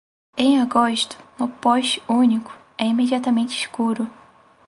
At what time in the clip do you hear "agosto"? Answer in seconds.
0.59-1.15